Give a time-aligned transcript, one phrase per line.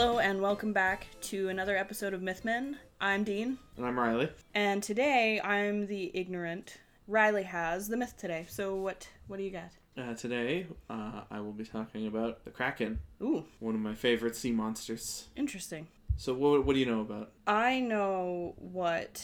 [0.00, 2.76] Hello and welcome back to another episode of Mythmen.
[3.00, 4.30] I'm Dean, And I'm Riley.
[4.54, 6.76] and today I'm the ignorant.
[7.08, 8.46] Riley has the myth today.
[8.48, 9.70] So what what do you got?
[10.00, 14.36] Uh, today, uh, I will be talking about the Kraken, Ooh, one of my favorite
[14.36, 15.30] sea monsters.
[15.34, 15.88] interesting.
[16.16, 17.32] So, what, what do you know about?
[17.48, 19.20] I know what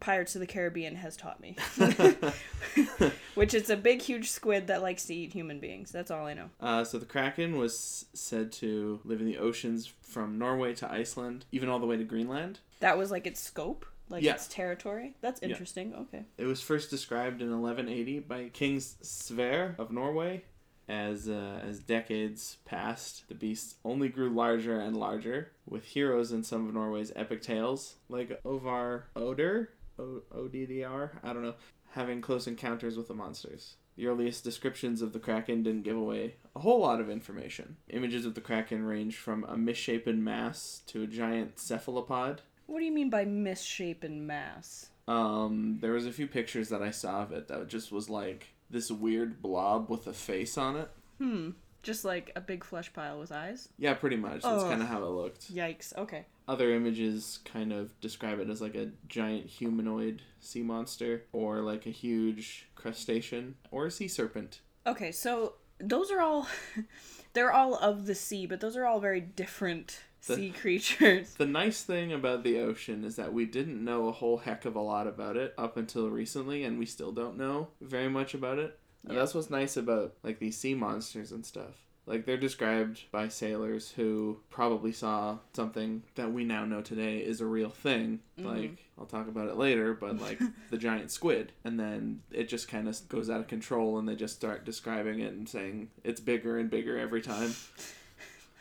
[0.00, 1.56] Pirates of the Caribbean has taught me,
[3.34, 5.90] which is a big huge squid that likes to eat human beings.
[5.90, 6.50] That's all I know.
[6.60, 11.44] uh, so, the Kraken was said to live in the oceans from Norway to Iceland,
[11.52, 12.60] even all the way to Greenland.
[12.80, 14.34] That was like its scope, like Yeah.
[14.34, 15.14] its territory.
[15.20, 15.48] That's Yeah.
[15.48, 15.94] interesting.
[15.94, 16.24] Okay.
[16.38, 20.44] It was first described in 1180 by King Sverre of Norway.
[20.88, 26.44] As, uh, as decades passed, the beast only grew larger and larger, with heroes in
[26.44, 31.54] some of Norway's epic tales, like Ovar Oder, O- ODDR, I don't know,
[31.90, 33.76] having close encounters with the monsters.
[33.96, 37.76] The earliest descriptions of the Kraken didn't give away a whole lot of information.
[37.88, 42.42] Images of the Kraken range from a misshapen mass to a giant cephalopod.
[42.66, 44.90] What do you mean by misshapen mass?
[45.08, 48.48] Um, there was a few pictures that I saw of it that just was like
[48.68, 50.90] this weird blob with a face on it.
[51.18, 51.50] Hmm.
[51.82, 53.68] Just like a big flesh pile with eyes.
[53.78, 54.42] Yeah, pretty much.
[54.42, 54.68] That's Ugh.
[54.68, 55.54] kind of how it looked.
[55.54, 55.96] Yikes.
[55.96, 56.26] Okay.
[56.48, 61.86] Other images kind of describe it as like a giant humanoid sea monster, or like
[61.86, 64.60] a huge crustacean, or a sea serpent.
[64.86, 66.46] Okay, so those are all
[67.32, 71.34] they're all of the sea, but those are all very different The- sea creatures.
[71.38, 74.76] The nice thing about the ocean is that we didn't know a whole heck of
[74.76, 78.58] a lot about it up until recently, and we still don't know very much about
[78.58, 78.78] it.
[79.02, 79.18] And Yeah.
[79.20, 81.74] that's what's nice about like these sea monsters and stuff.
[82.06, 87.40] Like they're described by sailors who probably saw something that we now know today is
[87.40, 88.20] a real thing.
[88.38, 88.48] Mm-hmm.
[88.48, 90.40] Like I'll talk about it later, but like
[90.70, 94.14] the giant squid, and then it just kind of goes out of control, and they
[94.14, 97.54] just start describing it and saying it's bigger and bigger every time.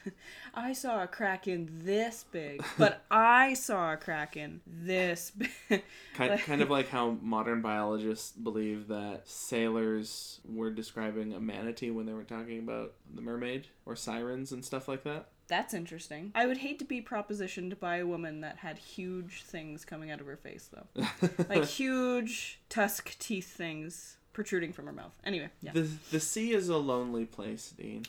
[0.55, 5.83] I saw a kraken this big, but I saw a kraken this big.
[6.13, 12.05] Kind, kind of like how modern biologists believe that sailors were describing a manatee when
[12.05, 15.27] they were talking about the mermaid or sirens and stuff like that.
[15.47, 16.31] That's interesting.
[16.33, 20.19] I would hate to be propositioned by a woman that had huge things coming out
[20.19, 21.05] of her face, though.
[21.49, 25.13] Like huge tusk teeth things protruding from her mouth.
[25.23, 25.71] Anyway, yeah.
[25.73, 28.05] the the sea is a lonely place, Dean.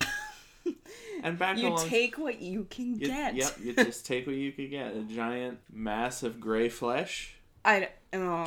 [1.23, 3.35] And back You along, take what you can you- get.
[3.35, 4.95] Yep, you just take what you can get.
[4.95, 7.35] A giant mass of gray flesh.
[7.65, 8.45] I, oh,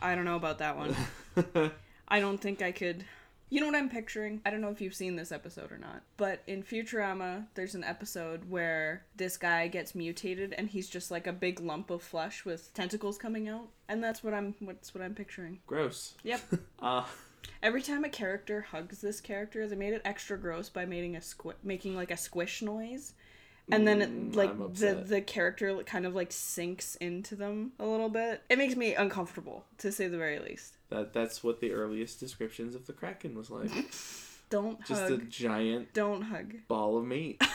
[0.00, 0.96] I don't know about that one.
[2.08, 3.04] I don't think I could.
[3.50, 4.40] You know what I'm picturing?
[4.46, 7.84] I don't know if you've seen this episode or not, but in Futurama, there's an
[7.84, 12.46] episode where this guy gets mutated and he's just like a big lump of flesh
[12.46, 14.54] with tentacles coming out, and that's what I'm.
[14.60, 15.58] What's what I'm picturing.
[15.66, 16.14] Gross.
[16.22, 16.40] Yep.
[16.82, 17.04] Uh,
[17.62, 21.20] Every time a character hugs this character, they made it extra gross by making a
[21.20, 23.14] squi- making like a squish noise.
[23.70, 25.08] And then, it, Mm, like I'm the upset.
[25.08, 28.42] the character kind of like sinks into them a little bit.
[28.50, 30.76] It makes me uncomfortable, to say the very least.
[30.90, 33.70] that that's what the earliest descriptions of the kraken was like.
[34.50, 36.54] Don't Just a giant Don't hug.
[36.68, 37.40] ball of meat.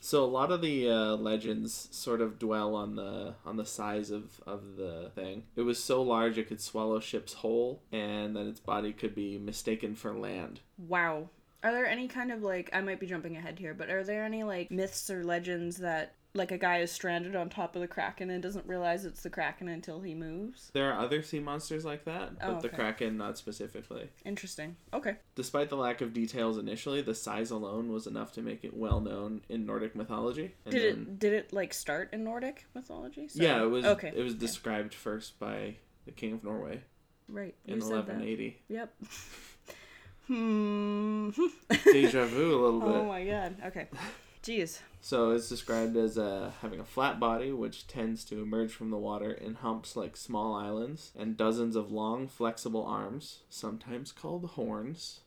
[0.00, 4.10] so a lot of the uh, legends sort of dwell on the on the size
[4.10, 5.44] of, of the thing.
[5.56, 9.38] It was so large it could swallow ships whole, and that its body could be
[9.38, 10.60] mistaken for land.
[10.76, 11.30] Wow.
[11.62, 14.24] Are there any kind of like I might be jumping ahead here, but are there
[14.24, 17.88] any like myths or legends that like a guy is stranded on top of the
[17.88, 20.70] kraken and doesn't realize it's the kraken until he moves?
[20.74, 24.10] There are other sea monsters like that, but Oh, the kraken not specifically.
[24.24, 24.76] Interesting.
[24.92, 25.16] Okay.
[25.34, 29.00] Despite the lack of details initially, the size alone was enough to make it well
[29.00, 30.54] known in Nordic mythology.
[30.64, 33.28] And Did then- it did it like start in Nordic mythology?
[33.28, 33.84] So- Yeah, it was.
[33.84, 34.12] Okay.
[34.14, 34.40] It was okay.
[34.40, 36.82] described first by the king of Norway
[37.28, 37.54] Right.
[37.66, 37.86] in that.
[37.86, 38.58] 1180.
[38.68, 38.94] Yep.
[40.26, 41.30] hmm.
[41.84, 42.88] Deja vu a little bit.
[42.90, 43.56] oh my god.
[43.66, 43.88] Okay.
[44.42, 44.80] Jeez.
[45.00, 48.98] So it's described as uh, having a flat body, which tends to emerge from the
[48.98, 55.20] water in humps like small islands, and dozens of long, flexible arms, sometimes called horns,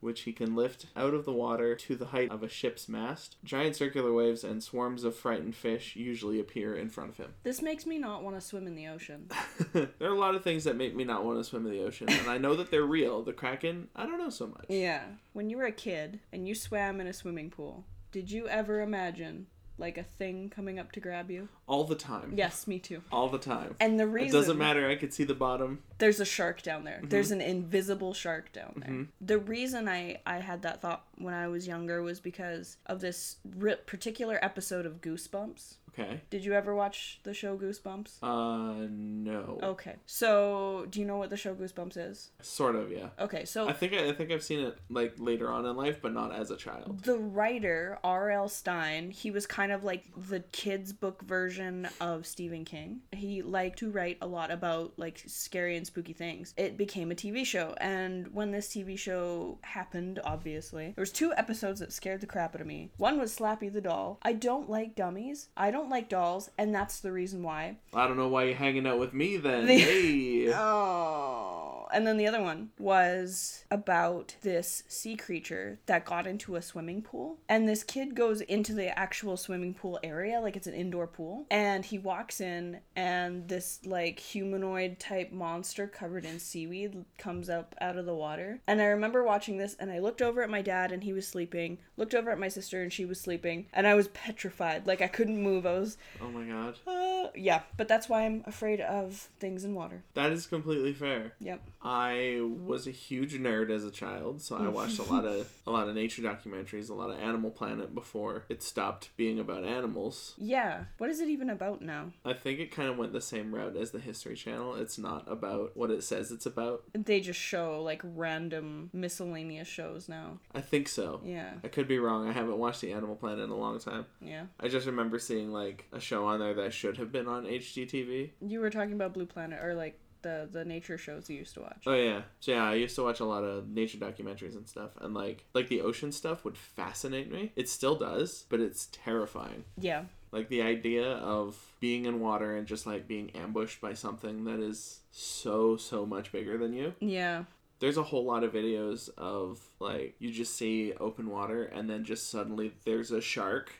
[0.00, 3.36] which he can lift out of the water to the height of a ship's mast.
[3.42, 7.34] Giant circular waves and swarms of frightened fish usually appear in front of him.
[7.42, 9.28] This makes me not want to swim in the ocean.
[9.72, 11.84] there are a lot of things that make me not want to swim in the
[11.84, 13.22] ocean, and I know that they're real.
[13.22, 14.66] The kraken, I don't know so much.
[14.68, 15.04] Yeah.
[15.32, 17.84] When you were a kid and you swam in a swimming pool,
[18.14, 21.48] did you ever imagine like a thing coming up to grab you?
[21.66, 22.32] All the time.
[22.36, 23.02] Yes, me too.
[23.10, 23.74] All the time.
[23.80, 24.88] And the reason It doesn't matter.
[24.88, 25.82] I could see the bottom.
[25.98, 27.00] there's a shark down there.
[27.02, 28.94] There's an invisible shark down there.
[28.94, 29.08] Mhm.
[29.20, 33.38] The reason I I had that thought when I was younger was because of this
[33.86, 36.20] particular episode of Goosebumps Okay.
[36.30, 38.18] Did you ever watch the show Goosebumps?
[38.22, 39.60] Uh, no.
[39.62, 39.96] Okay.
[40.06, 42.30] So, do you know what the show Goosebumps is?
[42.42, 43.08] Sort of, yeah.
[43.20, 45.98] Okay, so I think I, I think I've seen it like later on in life,
[46.02, 47.02] but not as a child.
[47.04, 48.48] the writer R.L.
[48.48, 53.00] Stine, he was kind of like the kids book version of Stephen King.
[53.12, 56.54] He liked to write a lot about like scary and spooky things.
[56.56, 61.32] It became a TV show, and when this TV show happened, obviously, there was two
[61.36, 62.90] episodes that scared the crap out of me.
[62.96, 64.18] One was Slappy the doll.
[64.22, 65.48] I don't like dummies.
[65.56, 67.76] I don't like dolls, and that's the reason why.
[67.94, 69.66] I don't know why you're hanging out with me then.
[69.66, 70.52] The- hey.
[70.54, 71.73] Oh.
[71.94, 77.02] And then the other one was about this sea creature that got into a swimming
[77.02, 77.38] pool.
[77.48, 81.46] And this kid goes into the actual swimming pool area, like it's an indoor pool.
[81.50, 87.74] And he walks in, and this like humanoid type monster covered in seaweed comes up
[87.80, 88.60] out of the water.
[88.66, 91.26] And I remember watching this, and I looked over at my dad, and he was
[91.28, 91.78] sleeping.
[91.96, 93.66] Looked over at my sister, and she was sleeping.
[93.72, 94.86] And I was petrified.
[94.86, 95.64] Like I couldn't move.
[95.66, 96.76] I was, Oh my god.
[96.86, 97.62] uh, yeah.
[97.76, 100.02] But that's why I'm afraid of things in water.
[100.14, 101.32] That is completely fair.
[101.40, 101.62] Yep.
[101.84, 105.70] I was a huge nerd as a child, so I watched a lot of a
[105.70, 110.34] lot of nature documentaries, a lot of Animal Planet before it stopped being about animals.
[110.38, 110.84] Yeah.
[110.98, 112.12] What is it even about now?
[112.24, 114.76] I think it kind of went the same route as the History Channel.
[114.76, 116.84] It's not about what it says it's about.
[116.94, 120.38] They just show like random miscellaneous shows now.
[120.54, 121.20] I think so.
[121.24, 121.54] Yeah.
[121.62, 122.28] I could be wrong.
[122.28, 124.06] I haven't watched the Animal Planet in a long time.
[124.20, 124.44] Yeah.
[124.58, 128.30] I just remember seeing like a show on there that should have been on HGTV.
[128.40, 131.60] You were talking about Blue Planet or like the the nature shows you used to
[131.60, 131.84] watch.
[131.86, 134.90] Oh yeah, so yeah, I used to watch a lot of nature documentaries and stuff,
[135.00, 137.52] and like like the ocean stuff would fascinate me.
[137.54, 139.64] It still does, but it's terrifying.
[139.78, 140.04] Yeah.
[140.32, 144.58] Like the idea of being in water and just like being ambushed by something that
[144.58, 146.94] is so so much bigger than you.
[146.98, 147.44] Yeah.
[147.78, 152.02] There's a whole lot of videos of like you just see open water and then
[152.02, 153.72] just suddenly there's a shark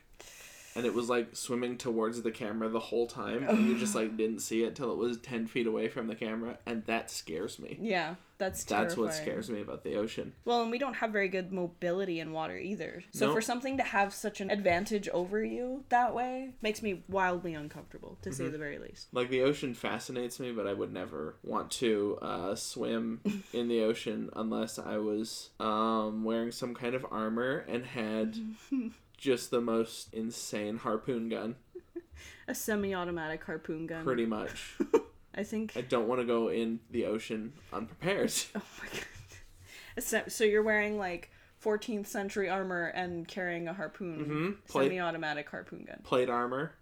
[0.76, 4.17] and it was like swimming towards the camera the whole time and you just like
[4.17, 7.59] didn't see it till it was 10 feet away from the camera and that scares
[7.59, 8.15] me Yeah.
[8.37, 8.88] That's terrifying.
[8.88, 12.19] that's what scares me about the ocean Well, and we don't have very good mobility
[12.19, 13.05] in water either.
[13.12, 13.37] So Nope.
[13.37, 18.19] for something to have such an advantage over you that way makes me wildly uncomfortable,
[18.23, 18.37] to Mm-hmm.
[18.37, 19.06] say the very least.
[19.12, 23.21] like the ocean fascinates me but i would never want to uh, swim
[23.53, 28.37] in the ocean unless i was um, wearing some kind of armor and had
[29.25, 31.56] just the most insane harpoon gun
[32.49, 34.05] A semi-automatic harpoon gun.
[34.05, 34.76] pretty much
[35.35, 35.73] I think.
[35.76, 40.05] i don't want to go in the ocean unprepared Oh my god.
[40.05, 41.31] So, so you're wearing like
[41.65, 44.69] 14th century armor and carrying a harpoon, Mhm.
[44.71, 46.00] Plate- semi-automatic harpoon gun.
[46.05, 46.73] plate armor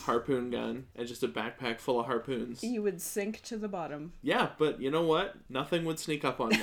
[0.00, 4.12] harpoon gun and just a backpack full of harpoons You would sink to the bottom.
[4.22, 6.62] yeah but you know what nothing would sneak up on me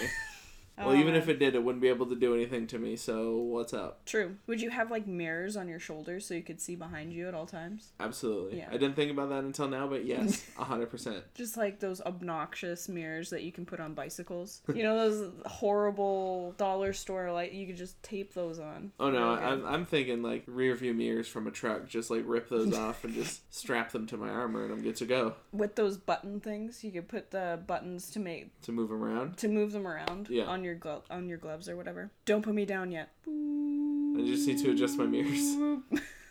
[0.80, 2.96] well even if um, it did it wouldn't be able to do anything to me
[2.96, 4.36] so what's up True.
[4.48, 7.34] Would you have like mirrors on your shoulders so you could see behind you at
[7.34, 7.92] all times?
[8.00, 8.58] Absolutely.
[8.60, 8.68] Yeah.
[8.70, 11.24] I didn't think about that until now, but yes, a hundred percent.
[11.36, 14.62] Just like those obnoxious mirrors that you can put on bicycles.
[14.74, 18.92] You know those horrible dollar store like you could just tape those on.
[19.00, 19.30] Oh no.
[19.34, 21.88] I'm, I'm thinking like rear view mirrors from a truck.
[21.88, 24.96] Just like rip those off and just strap them to my armor, and I'm good
[24.98, 28.90] to go With those button things, you could put the buttons to make to move
[28.90, 29.38] them around.
[29.38, 30.46] to move them around Yeah.
[30.46, 32.12] on your glove on your gloves or whatever.
[32.26, 33.10] Don't put me down yet.
[33.28, 35.56] I just need to adjust my mirrors.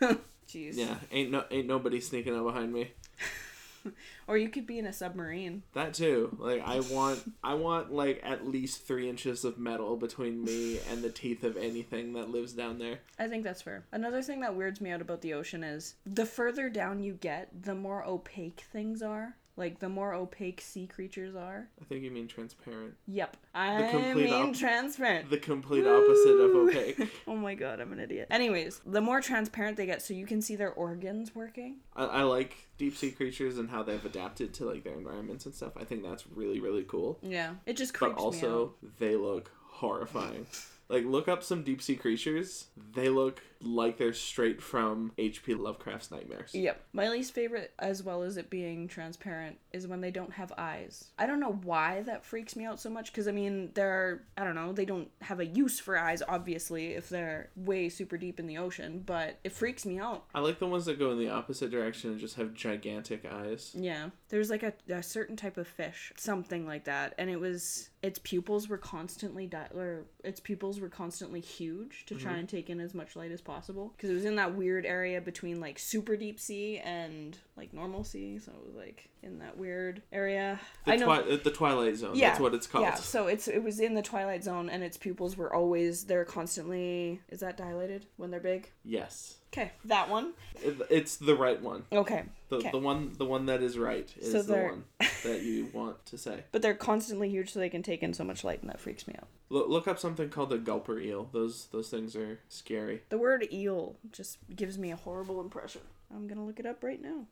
[0.48, 0.76] Jeez.
[0.76, 2.92] Yeah, ain't no ain't nobody sneaking up behind me.
[4.26, 5.62] Or you could be in a submarine.
[5.72, 6.36] That too.
[6.38, 11.02] Like I want I want like at least three inches of metal between me and
[11.02, 13.00] the teeth of anything that lives down there.
[13.18, 13.84] I think that's fair.
[13.92, 17.62] Another thing that weirds me out about the ocean is the further down you get,
[17.62, 19.36] the more opaque things are.
[19.58, 21.68] Like the more opaque sea creatures are.
[21.80, 22.94] I think you mean transparent.
[23.08, 23.36] Yep.
[23.52, 25.28] I mean op- transparent.
[25.30, 27.10] The complete opposite of opaque.
[27.26, 28.28] oh my god, I'm an idiot.
[28.30, 31.78] Anyways, the more transparent they get so you can see their organs working.
[31.96, 35.52] I, I like deep sea creatures and how they've adapted to like their environments and
[35.54, 35.72] stuff.
[35.76, 37.18] I think that's really really cool.
[37.20, 37.54] Yeah.
[37.66, 38.22] It just But creeps me out.
[38.22, 40.46] But also they look horrifying.
[40.88, 42.66] like look up some deep sea creatures.
[42.94, 45.54] They look like they're straight from H.P.
[45.54, 46.54] Lovecraft's nightmares.
[46.54, 46.80] Yep.
[46.92, 51.10] My least favorite, as well as it being transparent, is when they don't have eyes.
[51.18, 54.44] I don't know why that freaks me out so much, because I mean, they're, I
[54.44, 58.38] don't know, they don't have a use for eyes, obviously, if they're way super deep
[58.38, 60.24] in the ocean, but it freaks me out.
[60.34, 63.72] I like the ones that go in the opposite direction and just have gigantic eyes.
[63.74, 64.10] Yeah.
[64.28, 68.20] There's like a, a certain type of fish, something like that, and it was, its
[68.20, 72.40] pupils were constantly, di- or its pupils were constantly huge to try mm-hmm.
[72.40, 75.20] and take in as much light as possible because it was in that weird area
[75.20, 78.38] between like super deep sea and like normal sea.
[78.38, 80.60] So it was like in that weird area.
[80.84, 81.04] The, I know.
[81.22, 82.14] twi- the Twilight Zone.
[82.14, 82.84] Yeah, That's what it's called.
[82.84, 86.24] Yeah, so it's it was in the twilight zone, and its pupils were always they're
[86.24, 88.70] constantly is that dilated when they're big?
[88.84, 89.36] Yes.
[89.52, 90.34] Okay, that one.
[90.62, 91.84] It, it's the right one.
[91.90, 92.70] Okay, The, Okay.
[92.70, 94.84] the one the one that is right is So the one
[95.24, 96.44] that you want to say.
[96.52, 99.06] but they're constantly huge, so they can take in so much light, and that freaks
[99.08, 99.26] me out.
[99.50, 101.30] Look, look up something called a gulper eel.
[101.32, 103.00] Those those things are scary.
[103.08, 105.80] The word eel just gives me a horrible impression.
[106.14, 107.26] I'm gonna look it up right now.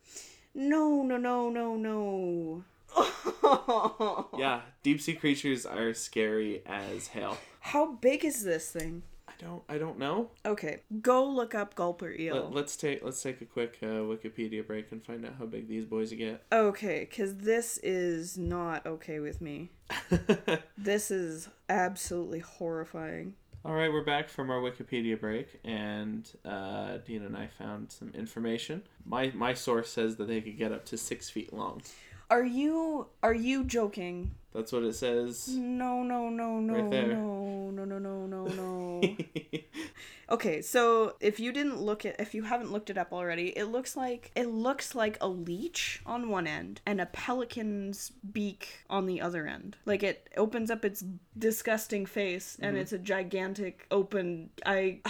[0.58, 2.64] No, no, no, no, no.
[4.38, 7.36] Yeah, deep sea creatures are scary as hell.
[7.60, 9.02] How big is this thing?
[9.28, 10.30] I don't I don't know.
[10.46, 12.50] Okay, go look up gulper eel.
[12.50, 15.68] Let, us take let's take a quick uh, Wikipedia break and find out how big
[15.68, 16.42] these boys get.
[16.52, 19.70] Okay, because this is not okay with me.
[20.78, 23.34] This is absolutely horrifying.
[23.66, 28.12] All right, we're back from our Wikipedia break, and uh, Dean and I found some
[28.14, 28.84] information.
[29.04, 31.82] My my source says that they could get up to six feet long.
[32.30, 34.36] Are you are you joking?
[34.56, 35.48] That's what it says.
[35.48, 37.08] No, no, no, no, Right there.
[37.08, 39.16] no, no, no, no, no, no.
[40.30, 43.66] okay, so if you didn't look at if you haven't looked it up already, it
[43.66, 49.04] looks like it looks like a leech on one end and a pelican's beak on
[49.04, 49.76] the other end.
[49.84, 51.04] Like it opens up its
[51.36, 52.80] disgusting face and mm-hmm.
[52.80, 55.00] it's a gigantic open I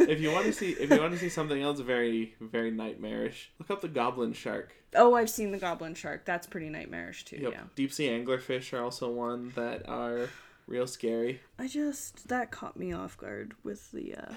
[0.00, 3.50] if you want to see if you want to see something else very very nightmarish,
[3.58, 4.72] look up the goblin shark.
[4.94, 6.24] Oh, I've seen the goblin shark.
[6.24, 7.52] That's pretty nightmarish too, Yep.
[7.52, 7.62] yeah.
[7.74, 10.28] Deep sea anglerfish are also one that are
[10.66, 11.40] real scary.
[11.58, 14.32] I just that caught me off guard with the uh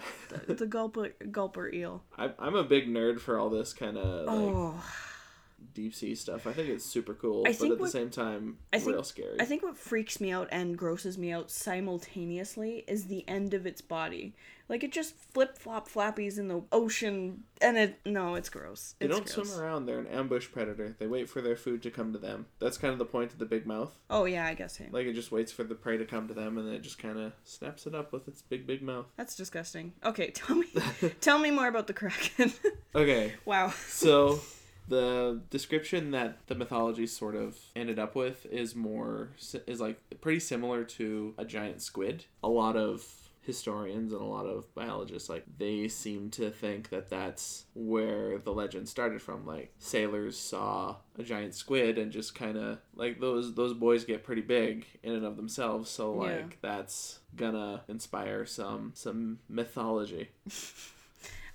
[0.47, 2.03] the, the gulper gulper eel.
[2.17, 4.83] I, I'm a big nerd for all this kind of like Oh.
[5.73, 6.47] deep sea stuff.
[6.47, 9.39] I think it's super cool, I but at the same time, I think- real scary.
[9.39, 13.65] I think what freaks me out and grosses me out simultaneously is the end of
[13.65, 14.33] its body.
[14.71, 18.95] Like it just flip flop flappies in the ocean, and it no, it's gross.
[18.99, 19.49] they don't gross.
[19.49, 19.85] swim around.
[19.85, 20.95] They're an ambush predator.
[20.97, 22.45] They wait for their food to come to them.
[22.59, 23.93] That's kind of the point of the big mouth.
[24.09, 24.79] Oh yeah, I guess.
[24.89, 26.99] Like it just waits for the prey to come to them, and then it just
[26.99, 29.07] kind of snaps it up with its big, big mouth.
[29.17, 29.91] That's disgusting.
[30.05, 30.67] Okay, tell me,
[31.19, 32.53] tell me more about the kraken.
[32.95, 33.73] Okay, wow.
[33.87, 34.41] so
[34.89, 39.29] the description that the mythology sort of ended up with is more
[39.65, 42.25] is like pretty similar to a giant squid.
[42.43, 47.09] A lot of historians and a lot of biologists like they seem to think that
[47.09, 52.55] that's where the legend started from like sailors saw a giant squid and just kind
[52.55, 56.45] of like those those boys get pretty big in and of themselves so like Yeah.
[56.61, 60.29] that's gonna inspire some some mythology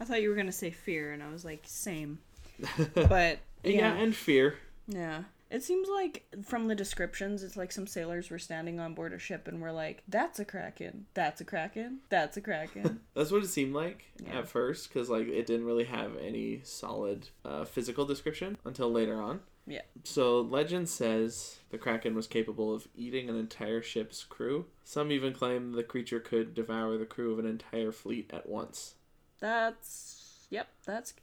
[0.01, 2.19] I thought you were gonna say fear, and I was like, same.
[2.95, 4.57] But yeah yeah, and fear
[4.89, 5.23] yeah.
[5.51, 9.19] It seems like from the descriptions, it's like some sailors were standing on board a
[9.19, 11.07] ship and were like, "That's a kraken.
[11.15, 12.01] That's a kraken.
[12.09, 14.41] That's a kraken." That's what it seemed like Yeah.
[14.41, 19.23] at first, because like it didn't really have any solid uh, physical description until later
[19.23, 19.41] on.
[19.69, 19.83] Yeah.
[20.05, 24.67] So legend says the kraken was capable of eating an entire ship's crew.
[24.85, 28.95] Some even claim the creature could devour the crew of an entire fleet at once.
[29.41, 30.69] That's yep.
[30.85, 31.15] That's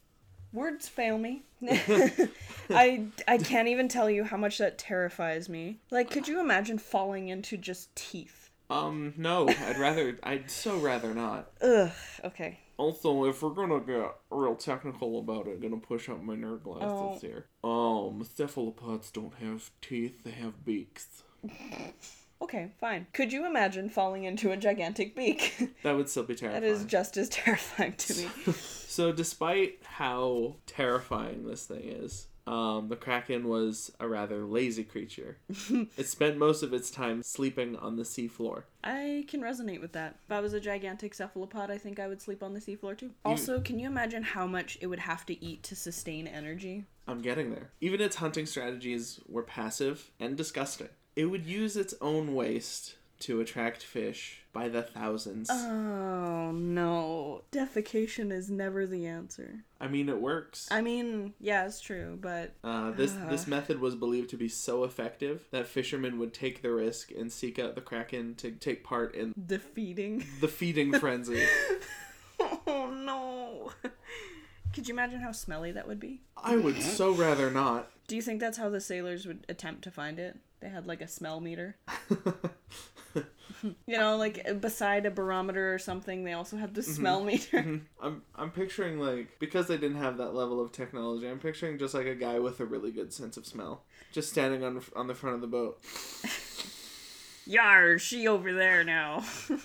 [0.54, 1.44] words fail me.
[2.70, 5.80] I I can't even tell you how much that terrifies me.
[5.92, 8.50] Like, could you imagine falling into just teeth?
[8.70, 11.52] Um, no, I'd rather, I'd so rather not.
[11.62, 11.92] Ugh.
[12.24, 12.60] Okay.
[12.78, 16.90] Also, if we're gonna get real technical about it, gonna push up my nerd glasses
[16.92, 17.20] Oh.
[17.22, 17.46] here.
[17.64, 21.24] Um, cephalopods don't have teeth; they have beaks.
[22.44, 22.72] Okay.
[22.80, 23.08] Fine.
[23.14, 25.70] Could you imagine falling into a gigantic beak?
[25.84, 26.62] That would still be terrifying.
[26.64, 28.28] that is just as terrifying to me.
[28.94, 35.40] So, despite how terrifying this thing is, um, the kraken was a rather lazy creature.
[35.98, 38.64] it spent most of its time sleeping on the seafloor.
[38.84, 40.18] I can resonate with that.
[40.26, 43.10] If I was a gigantic cephalopod, I think I would sleep on the seafloor too.
[43.26, 46.86] Also, can you imagine how much it would have to eat to sustain energy?
[47.08, 47.72] I'm getting there.
[47.82, 50.90] Even its hunting strategies were passive and disgusting.
[51.16, 55.50] It would use its own waste to attract fish by the thousands.
[55.52, 57.44] Oh no.
[57.52, 59.64] Defecation is never the answer.
[59.80, 60.68] I mean, it works.
[60.72, 64.84] I mean, yeah, it's true, but Uh, this this method was believed to be so
[64.84, 69.16] effective that fishermen would take the risk and seek out the kraken to take part
[69.16, 70.26] in defeating.
[70.42, 71.44] the feeding frenzy.
[72.68, 73.72] oh no.
[74.74, 76.22] Could you imagine how smelly that would be?
[76.36, 77.90] I would so rather not.
[78.08, 80.38] Do you think that's how the sailors would attempt to find it?
[80.64, 81.76] They had like a smell meter.
[83.88, 87.82] You know, like beside a barometer or something, they also had the smell meter.
[88.02, 91.30] I'm I'm picturing like because they didn't have that level of technology.
[91.30, 94.66] I'm picturing just like a guy with a really good sense of smell, just standing
[94.66, 95.80] on on the front of the boat.
[97.46, 99.24] Yar, she over there now.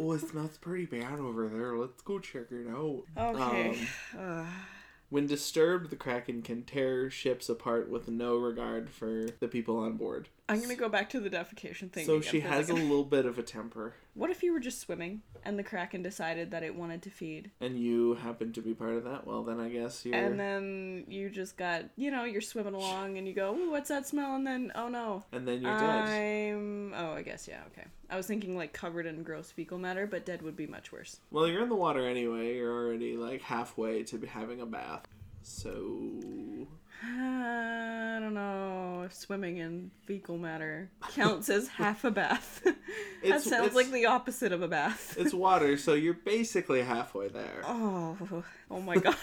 [0.00, 1.76] Oh, it smells pretty bad over there.
[1.76, 3.02] Let's go check it out.
[3.16, 3.88] Okay.
[4.16, 4.46] Um.
[5.10, 9.96] When disturbed, the Kraken can tear ships apart with no regard for the people on
[9.96, 10.28] board.
[10.48, 12.06] I'm gonna go back to the defecation thing.
[12.06, 14.80] So again she has a little bit of a temper, What if you were just
[14.80, 18.74] swimming and the kraken decided that it wanted to feed, and you happen to be
[18.74, 19.26] part of that.
[19.26, 20.14] Well, then I guess you're.
[20.14, 23.88] and then you just got, you know, you're swimming along and you go, Ooh, "What's
[23.90, 26.08] that smell?" And then, oh no, and then you're dead.
[26.08, 26.94] I'm.
[26.94, 27.60] Oh, I guess yeah.
[27.72, 27.86] Okay.
[28.10, 31.20] I was thinking like covered in gross fecal matter, but dead would be much worse.
[31.30, 32.56] Well, you're in the water anyway.
[32.56, 35.06] You're already like halfway to be having a bath.
[35.42, 36.66] So
[37.04, 42.66] I don't know if swimming in fecal matter counts as half a bath.
[43.24, 45.16] that sounds like the opposite of a bath.
[45.18, 47.62] it's water, so you're basically halfway there.
[47.64, 49.16] Oh, oh my god.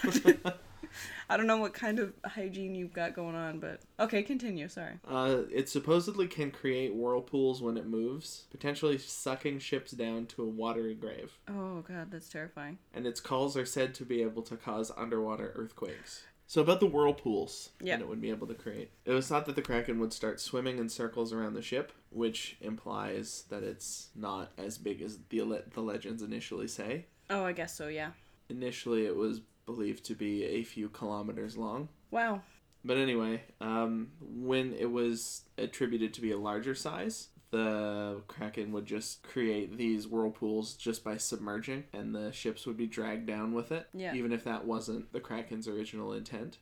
[1.29, 4.70] I don't know what kind of hygiene you've got going on, but okay, continue.
[4.70, 4.94] Sorry.
[5.05, 10.48] Uh, it supposedly can create whirlpools when it moves, potentially sucking ships down to a
[10.48, 11.38] watery grave.
[11.50, 12.77] Oh god, that's terrifying.
[12.94, 16.24] And its calls are said to be able to cause underwater earthquakes.
[16.48, 17.98] So about the whirlpools Yeah.
[17.98, 18.92] that it would be able to create.
[19.04, 22.58] It was thought that the Kraken would start swimming in circles around the ship, which
[22.62, 27.06] implies that it's not as big as the le- the legends initially say.
[27.30, 27.88] Oh, I guess so.
[27.88, 28.12] Yeah.
[28.50, 31.90] Initially, it was believed to be a few kilometers long.
[32.12, 32.44] Wow.
[32.84, 38.85] But anyway, um, when it was attributed to be a larger size, the Kraken would
[38.85, 43.71] just create these whirlpools just by submerging, and the ships would be dragged down with
[43.71, 44.13] it, Yeah.
[44.13, 46.57] even if that wasn't the Kraken's original intent.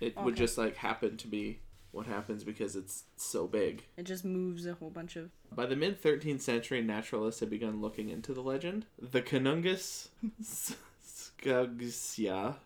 [0.00, 1.60] It would just like happen to be
[1.90, 3.82] what happens because it's so big.
[3.96, 5.30] It just moves a whole bunch of.
[5.54, 8.84] By the mid 13th century, naturalists had begun looking into the legend.
[9.00, 10.08] The Canungus
[10.42, 12.56] Skugsia.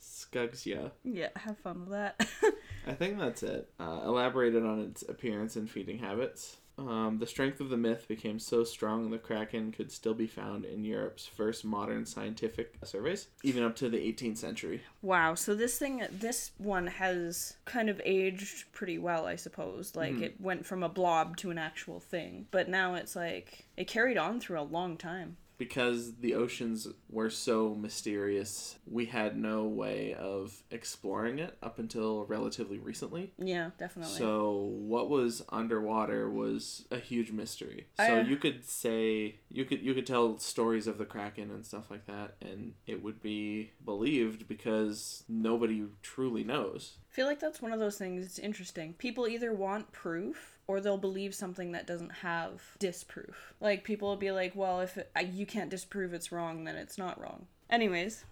[0.00, 0.92] Skugsia.
[1.04, 2.26] Yeah, have fun with that.
[2.86, 3.68] I think that's it.
[3.78, 6.56] Uh, elaborated on its appearance and feeding habits.
[6.80, 10.64] Um, the strength of the myth became so strong the kraken could still be found
[10.64, 14.80] in Europe's first modern scientific surveys, even up to the 18th century.
[15.02, 15.34] wow.
[15.34, 19.94] So this thing, this one has kind of aged pretty well, I suppose.
[19.94, 20.22] Like Mhm.
[20.22, 24.16] it went from a blob to an actual thing, but now it's like it carried
[24.16, 25.36] on through a long time.
[25.60, 32.24] Because the oceans were so mysterious, we had no way of exploring it up until
[32.24, 33.34] relatively recently.
[33.38, 34.14] Yeah, definitely.
[34.16, 37.88] So what was underwater was a huge mystery.
[37.98, 41.50] So I- uh, you could say you could you could tell stories of the kraken
[41.50, 46.94] and stuff like that, and it would be believed because nobody truly knows.
[47.10, 48.24] I feel like that's one of those things.
[48.24, 48.94] It's interesting.
[48.94, 53.54] People either want proof or they'll believe something that doesn't have disproof.
[53.60, 56.96] Like people will be like, "Well, if it, you can't disprove it's wrong, then it's
[56.96, 58.24] not wrong." Anyways,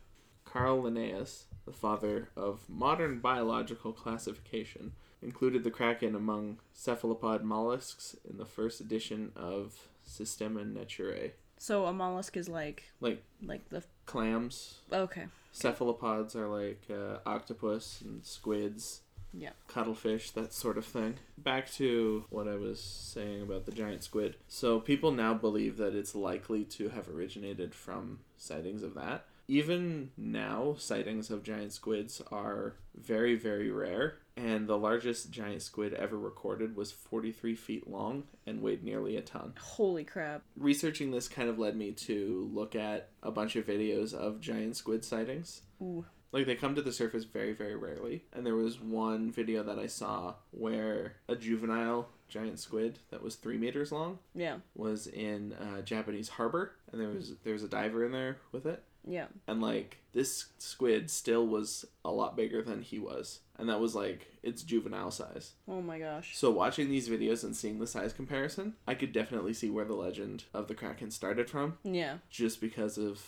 [0.44, 8.36] Carl Linnaeus, the father of modern biological classification, included the kraken among cephalopod mollusks in
[8.38, 11.32] the first edition of Systema Naturae.
[11.58, 15.26] so a mollusk is like Like like the clams, okay.
[15.52, 19.02] cephalopods are like uh, octopus and squids.
[19.32, 19.50] Yeah.
[19.68, 21.16] cuttlefish, that sort of thing.
[21.36, 24.36] Back to what I was saying about the giant squid.
[24.48, 29.26] So people now believe that it's likely to have originated from sightings of that.
[29.50, 35.94] Even now, sightings of giant squids are very, very rare, and the largest giant squid
[35.94, 39.54] ever recorded was 43 feet long and weighed nearly a ton.
[39.58, 40.42] Holy crap.
[40.58, 44.76] Researching this kind of led me to look at a bunch of videos of giant
[44.76, 46.04] squid sightings Ooh.
[46.32, 49.78] Like they come to the surface very very rarely and there was one video that
[49.78, 54.58] i saw where a juvenile giant squid that was three meters long Yeah.
[54.74, 58.66] was in a japanese harbor and there was there was a diver in there with
[58.66, 59.26] it Yeah.
[59.46, 63.94] and like this squid still was a lot bigger than he was and that was
[63.94, 66.36] like its juvenile size Oh my gosh.
[66.36, 69.94] so watching these videos and seeing the size comparison i could definitely see where the
[69.94, 72.18] legend of the kraken started from Yeah.
[72.28, 73.22] just because of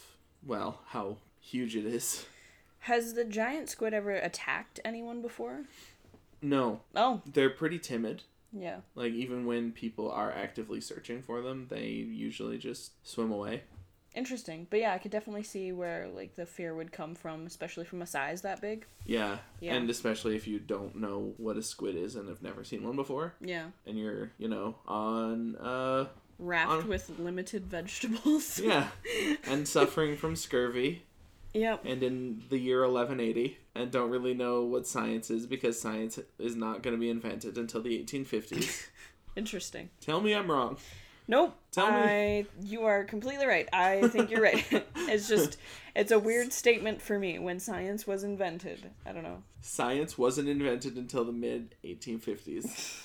[0.45, 2.27] well how huge it is
[2.81, 5.65] Has the giant squid ever attacked anyone before?
[6.43, 8.79] no Oh, they're pretty timid yeah.
[8.97, 13.63] Like even when people are actively searching for them, they usually just swim away.
[14.17, 14.67] Interesting.
[14.69, 18.03] But yeah, I could definitely see where like the fear would come from, especially from
[18.03, 18.87] a size that big.
[19.07, 19.39] Yeah.
[19.61, 19.75] Yeah.
[19.75, 22.97] And especially if you don't know what a squid is and have never seen one
[22.97, 23.67] before Yeah.
[23.87, 26.07] and you're, you know, on uh
[26.41, 28.59] Raft On- with limited vegetables.
[28.59, 28.89] yeah,
[29.45, 31.05] and suffering from scurvy
[31.53, 31.85] Yep.
[31.85, 36.55] and in the year 1180 and don't really know what science is because science is
[36.55, 38.87] not going to be invented until the 1850s.
[39.37, 39.91] Interesting.
[40.01, 40.77] Tell me I'm wrong.
[41.29, 41.57] Nope.
[41.71, 42.47] Tell me.
[42.63, 43.69] You are completely right.
[43.73, 44.65] I think you're right.
[44.97, 45.59] it's just
[45.95, 48.91] it's a weird statement for me when science was invented.
[49.07, 49.43] I don't know.
[49.61, 53.03] Science wasn't invented until the mid 1850s.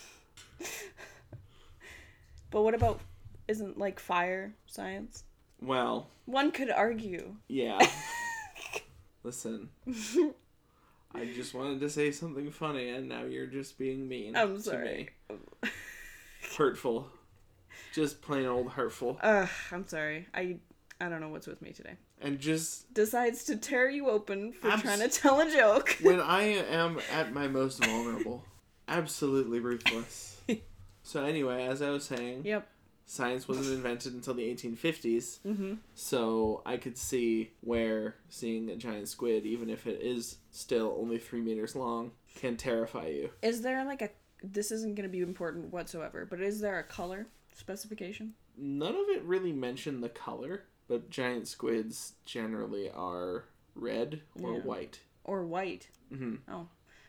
[2.51, 2.99] But what about
[3.47, 5.23] isn't like fire science?
[5.61, 7.35] Well, One could argue.
[7.47, 7.85] yeah.
[9.25, 9.69] Listen.
[11.15, 14.35] I just wanted to say something funny, and now you're just being mean.
[14.35, 15.09] I'm to sorry.
[15.31, 15.39] me.
[16.57, 17.09] Hurtful.
[17.95, 19.17] Just plain old hurtful.
[19.23, 20.27] Ugh, I'm sorry.
[20.33, 20.57] I
[21.01, 21.95] I don't know what's with me today.
[22.21, 25.97] And just Decides to tear you open for Abs- trying to tell a joke.
[26.03, 28.43] when I am at my most vulnerable,
[28.87, 30.39] absolutely ruthless.
[31.01, 32.67] So, anyway, as I was saying, Yep.
[33.05, 35.39] Science wasn't invented until the 1850s.
[35.45, 35.73] Mm-hmm.
[35.93, 41.17] So I could see where seeing a giant squid, even if it is still only
[41.17, 43.29] three meters long, can terrify you.
[43.41, 44.09] Is there like a
[44.43, 48.33] this isn't going to be important whatsoever, but is there a color specification?
[48.57, 54.59] None of it really mentioned the color, but giant squids generally are red or Yeah.
[54.59, 54.99] white.
[55.23, 55.87] Or white?
[56.13, 56.51] Mm-hmm.
[56.53, 56.67] Oh.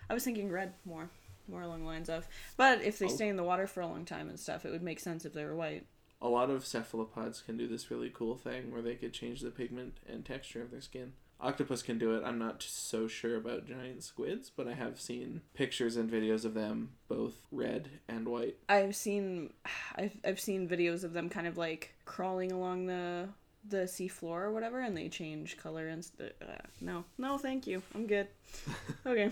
[0.09, 1.11] I was thinking red more.
[1.49, 2.27] More along the lines of.
[2.57, 3.09] But if they Oh.
[3.09, 5.33] stay in the water for a long time and stuff, it would make sense if
[5.33, 5.87] they were white.
[6.21, 9.51] A lot of cephalopods can do this really cool thing where they could change the
[9.51, 11.13] pigment and texture of their skin.
[11.39, 12.25] Octopus can do it.
[12.25, 16.55] I'm not so sure about giant squids, but I have seen pictures and videos of
[16.55, 18.57] them both red and white.
[18.71, 19.53] I've seen
[19.97, 23.29] I've, I've seen videos of them kind of like crawling along the
[23.69, 27.83] the seafloor or whatever and they change color and st- uh, no no thank you.
[27.95, 28.29] I'm good.
[29.07, 29.31] Okay.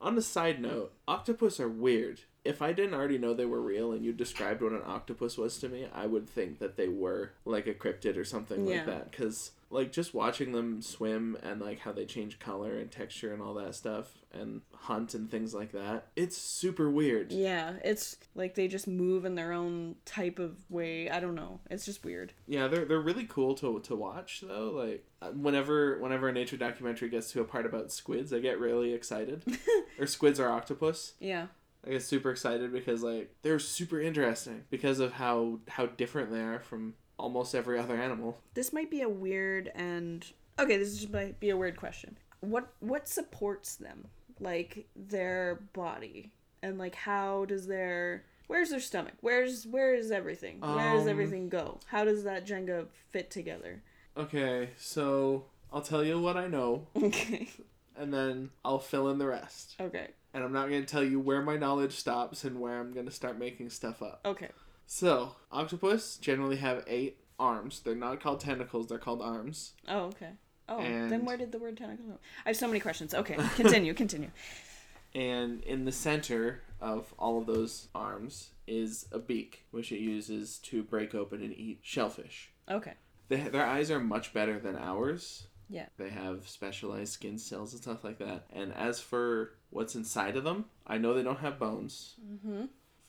[0.00, 2.20] On a side note, octopus are weird.
[2.44, 5.58] If I didn't already know they were real and you described what an octopus was
[5.58, 8.76] to me, I would think that they were like a cryptid or something Yeah.
[8.78, 9.10] like that.
[9.12, 13.40] Because, like, just watching them swim and, like, how they change color and texture and
[13.40, 17.30] all that stuff and hunt and things like that, it's super weird.
[17.30, 21.60] yeah it's like they just move in their own type of way i don't know
[21.70, 24.70] it's just weird Yeah, they're, they're really cool to, to watch, though.
[24.70, 28.58] Like, uh, whenever whenever a nature documentary gets to a part about squids, I get
[28.58, 29.44] really excited.
[29.98, 31.12] or squids are octopus.
[31.20, 31.46] yeah
[31.86, 36.40] I get super excited because like they're super interesting because of how how different they
[36.40, 38.38] are from almost every other animal.
[38.54, 40.24] this might be a weird and
[40.58, 42.16] okay this just might be a weird question.
[42.40, 44.08] What what supports them?
[44.40, 49.14] Like their body and like how does their where's their stomach?
[49.20, 51.78] Where's where is everything where does Um, everything go?
[51.86, 53.82] How does that jenga fit together?
[54.16, 56.86] Okay, so I'll tell you what I know.
[56.96, 57.48] Okay.
[57.96, 59.76] And then I'll fill in the rest.
[59.80, 62.92] okay And I'm not going to tell you where my knowledge stops and where I'm
[62.92, 64.20] going to start making stuff up.
[64.24, 64.48] okay
[64.86, 67.80] So, octopus generally have 8 arms.
[67.80, 69.72] They're not called tentacles, they're called arms.
[69.88, 70.30] oh okay
[70.68, 73.36] oh then And- where did the word tentacle go i have so many questions okay
[73.56, 74.30] continue continue
[75.14, 80.58] And in the center of all of those arms is a beak, which it uses
[80.60, 82.50] to break open and eat shellfish.
[82.70, 82.94] okay
[83.28, 85.46] They, their eyes are much better than ours.
[85.68, 85.86] Yeah.
[85.98, 88.44] They have specialized skin cells and stuff like that.
[88.52, 92.14] And as for what's inside of them, I know they don't have bones.
[92.32, 92.64] mm-hmm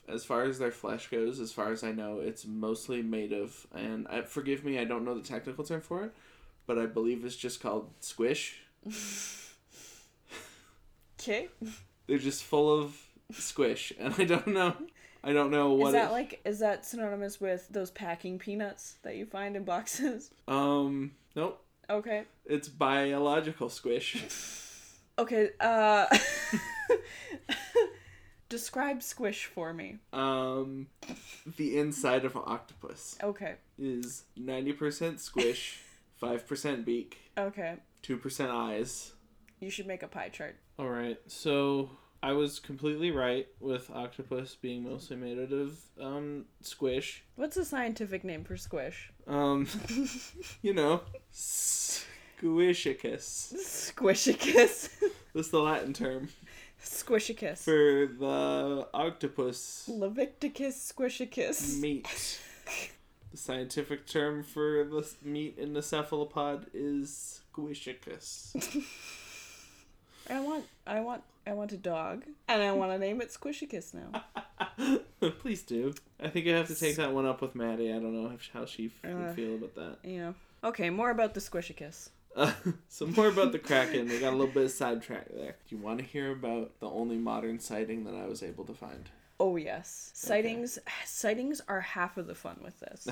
[0.08, 3.66] As far as their flesh goes, as far as I know, it's mostly made of,
[3.74, 6.12] and I, forgive me, I don't know the technical term for it,
[6.66, 8.60] but I believe it's just called squish.
[11.20, 11.48] okay
[12.06, 12.96] They're just full of
[13.32, 14.74] squish, and I don't know.
[15.22, 18.96] I don't know what is that it- like is that synonymous with those packing peanuts
[19.02, 21.62] that you find in boxes Um, nope.
[21.88, 24.22] okay It's biological squish.
[25.18, 26.06] Okay, uh
[28.48, 29.98] Describe squish for me.
[30.12, 30.86] Um,
[31.56, 33.54] the inside of an octopus Okay.
[33.78, 35.80] is 90% squish,
[36.22, 37.76] 5% beak, Okay.
[38.04, 39.12] 2% eyes.
[39.60, 40.56] You should make a pie chart.
[40.78, 41.90] All right, so
[42.22, 47.24] I was completely right with octopus being mostly made out of um squish.
[47.36, 49.10] What's the scientific name for squish?
[49.26, 49.66] Um,
[50.62, 51.00] you know,
[52.40, 53.54] squishicus.
[53.54, 54.90] Squishicus.
[55.34, 56.28] That's the Latin term
[56.82, 57.58] Squishicus.
[57.58, 61.80] for the octopus Levicticus squishicus.
[61.80, 62.40] meat.
[63.30, 68.54] The scientific term for the meat in the cephalopod is squishicus.
[70.30, 72.24] I want I want I want a dog.
[72.48, 74.24] And I want to name it Squishicus now.
[75.40, 75.92] Please do.
[76.22, 77.90] I think I have to take that one up with Maddie.
[77.90, 79.16] I don't know if, how she f- Uh.
[79.16, 79.96] would feel about that.
[80.04, 80.32] Yeah.
[80.62, 82.08] Okay, more about the Squishicus.
[82.34, 82.52] Uh,
[82.88, 84.08] so more about the Kraken.
[84.08, 85.56] We got a little bit of sidetrack there.
[85.68, 88.74] Do you want to hear about the only modern sighting that I was able to
[88.74, 89.08] find?
[89.40, 90.12] Oh yes.
[90.14, 93.08] Sightings sightings are half of the fun with this.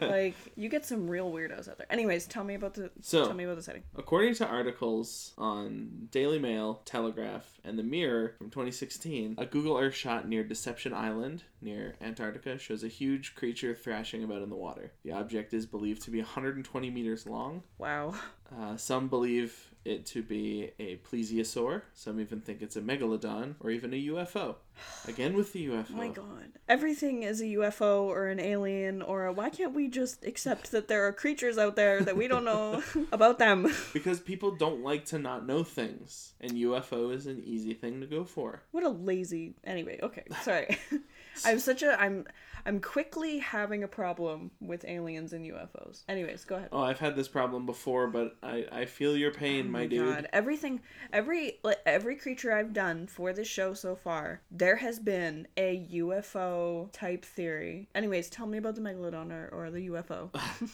[0.00, 1.86] like you get some real weirdos out there.
[1.90, 3.82] Anyways, tell me about the So- tell me about the sighting.
[3.96, 9.94] According to articles on Daily Mail, Telegraph, and The Mirror from 2016, a Google Earth
[9.96, 14.92] shot near Deception Island, near Antarctica, shows a huge creature thrashing about in the water.
[15.02, 17.64] The object is believed to be 120 meters long.
[17.78, 18.14] Wow.
[18.58, 21.82] Uh, some believe it to be a plesiosaur.
[21.92, 24.56] Some even think it's a megalodon or even a UFO.
[25.06, 25.86] Again with the UFO.
[25.92, 26.52] Oh my god.
[26.68, 30.88] Everything is a UFO or an alien or a, why can't we just accept that
[30.88, 33.72] there are creatures out there that we don't know about them?
[33.92, 38.06] Because people don't like to not know things, and UFO is an easy thing to
[38.06, 38.62] go for.
[38.72, 39.54] What a lazy.
[39.64, 40.24] Anyway, okay.
[40.42, 40.78] Sorry.
[41.44, 42.26] I'm such a I'm
[42.66, 46.02] I'm quickly having a problem with aliens and UFOs.
[46.08, 46.70] Anyways, go ahead.
[46.72, 50.08] Oh, I've had this problem before, but I, I feel your pain, oh my, dude.
[50.08, 50.80] Oh God, everything,
[51.12, 56.90] every every creature I've done for this show so far, there has been a UFO
[56.92, 57.88] type theory.
[57.94, 60.30] Anyways, tell me about the megalodon or, or the UFO.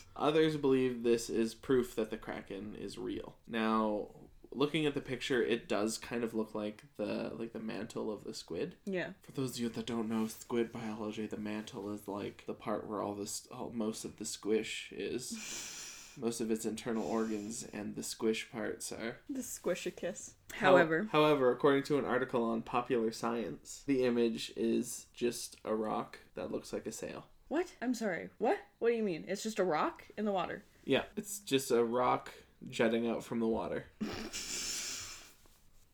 [0.16, 3.34] Others believe this is proof that the Kraken is real.
[3.48, 4.08] Now,
[4.52, 8.24] looking at the picture, it does kind of look like the like the mantle of
[8.24, 8.74] the squid.
[8.84, 9.10] yeah.
[9.22, 12.88] For those of you that don't know squid biology, the mantle is like the part
[12.88, 17.94] where all this, all, most of the squish is, most of its internal organs, and
[17.94, 19.18] the squish parts are.
[19.28, 20.32] The squishicus.
[20.52, 25.74] How- However, however, according to an article on Popular Science, the image is just a
[25.74, 27.26] rock that looks like a sail.
[27.48, 27.68] what?
[27.80, 28.30] I'm sorry.
[28.38, 28.58] What?
[28.80, 29.24] What do you mean?
[29.28, 30.64] It's just a rock in the water.
[30.84, 32.32] Yeah, it's just a rock
[32.68, 33.86] jutting out from the water.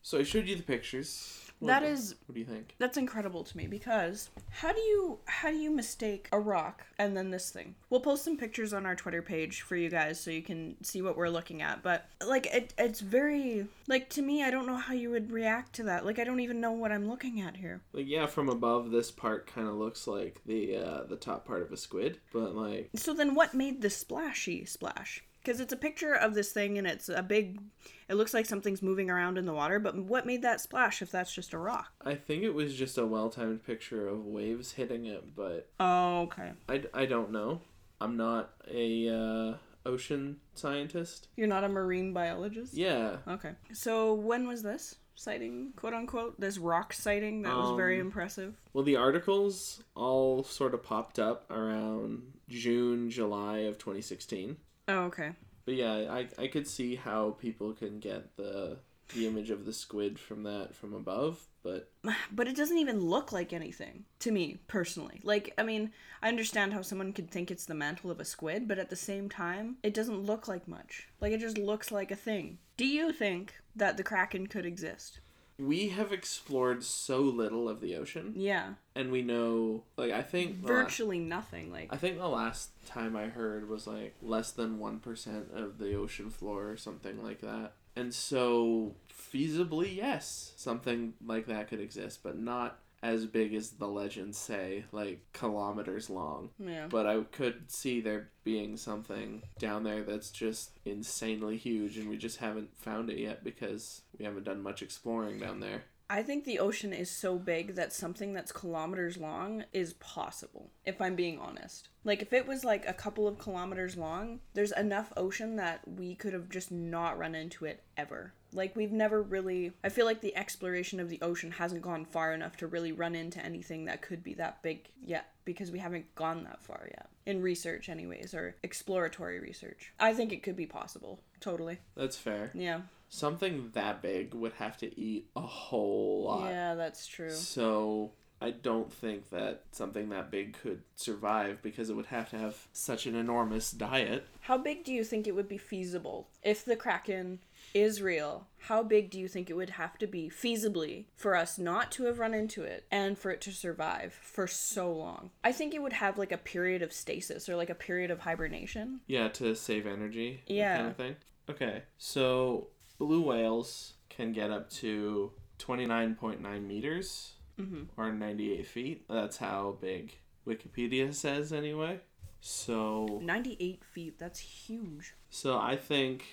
[0.03, 1.43] so I showed you the pictures.
[1.59, 2.75] What That is What do you think?
[2.79, 7.17] That's incredible to me because how do you how do you mistake a rock and
[7.17, 7.77] then this thing?
[7.89, 11.01] We'll post some pictures on our Twitter page for you guys so you can see
[11.01, 11.83] what we're looking at.
[11.83, 15.73] But like it it's very like to me I don't know how you would react
[15.77, 16.05] to that.
[16.05, 17.81] Like I don't even know what I'm looking at here.
[17.95, 21.63] Like yeah, from above, this part kind of looks like the uh, the top part
[21.63, 25.25] of a squid, but like So then what made the splashy splash?
[25.47, 27.61] Because it's a picture of this thing and it's a big
[28.09, 31.13] it looks like something's moving around in the water, but what made that splash if
[31.13, 31.93] that's just a rock?
[32.05, 36.23] I think it was just a well timed picture of waves hitting it, but Oh,
[36.23, 36.51] okay.
[36.69, 37.61] I, I don't know.
[38.01, 39.55] I'm not a uh,
[39.89, 41.29] ocean scientist.
[41.37, 42.75] You're not a marine biologist?
[42.75, 43.53] Yeah, Okay.
[43.73, 46.41] So when was this sighting, quote unquote?
[46.41, 48.57] This rock sighting that was very Um, impressive.
[48.73, 54.57] Well, the articles all sort of popped up around June, July of 2016.
[54.89, 55.33] Oh, okay.
[55.65, 58.79] But yeah, I, I could see how people can get the
[59.15, 61.91] the image of the squid from that from above, but
[62.33, 65.21] But it doesn't even look like anything to me personally.
[65.23, 68.67] Like, I mean, I understand how someone could think it's the mantle of a squid,
[68.67, 71.09] but at the same time, it doesn't look like much.
[71.21, 72.59] Like, it just looks like a thing.
[72.77, 75.21] Do you think that the kraken could exist?
[75.59, 80.57] We have explored so little of the ocean, Yeah, and we know like I think
[80.57, 81.73] virtually nothing.
[81.73, 85.95] Like, I think the last time I heard was like less than 1% of the
[85.95, 87.73] ocean floor or something like that.
[87.99, 93.87] And so, feasibly, yes, something like that could exist, but not as big as the
[93.87, 96.51] legends say, like kilometers long.
[96.59, 96.89] yeah.
[96.89, 102.17] But I could see there being something down there that's just insanely huge, and we
[102.17, 105.85] just haven't found it yet because we haven't done much exploring down there.
[106.09, 111.01] I think the ocean is so big that something that's kilometers long is possible, if
[111.01, 111.89] I'm being honest.
[112.05, 116.15] Like, if it was like a couple of kilometers long, there's enough ocean that we
[116.15, 118.35] could have just not run into it ever.
[118.57, 119.73] Like, we've never really.
[119.85, 123.15] I feel like the exploration of the ocean hasn't gone far enough to really run
[123.15, 127.09] into anything that could be that big yet, because we haven't gone that far yet.
[127.27, 129.93] In research, anyways, or exploratory research.
[130.01, 131.21] I think it could be possible.
[131.41, 131.79] Totally.
[131.95, 132.51] That's fair.
[132.55, 132.81] Yeah.
[133.09, 136.51] Something that big would have to eat a whole lot.
[136.51, 137.31] Yeah, that's true.
[137.31, 142.39] So I don't think that something that big could survive because it would have to
[142.39, 144.27] have such an enormous diet.
[144.43, 147.39] How big do you think it would be feasible if the Kraken
[147.73, 148.47] is real?
[148.59, 152.05] How big do you think it would have to be feasibly for us not to
[152.05, 155.31] have run into it and for it to survive for so long?
[155.43, 158.21] I think it would have like a period of stasis or like a period of
[158.21, 159.01] hibernation.
[159.07, 160.43] Yeah, to save energy.
[160.47, 160.77] Yeah.
[160.77, 161.17] kind of thing.
[161.49, 162.69] Okay, so
[162.99, 167.87] blue whales can get up to 29.9 meters Mhm.
[167.97, 169.09] or 98 feet.
[169.09, 170.15] That's how big
[170.47, 172.01] Wikipedia says, anyway.
[172.41, 175.15] So, 98 feet, that's huge.
[175.31, 176.25] so I think,